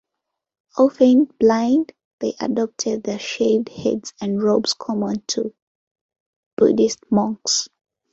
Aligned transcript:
Often 0.79 1.25
blind, 1.39 1.93
they 2.21 2.33
adopted 2.39 3.03
the 3.03 3.19
shaved 3.19 3.69
heads 3.69 4.13
and 4.19 4.41
robes 4.41 4.73
common 4.73 5.21
to 5.27 5.53
Buddhist 6.57 7.03
monks. 7.11 7.69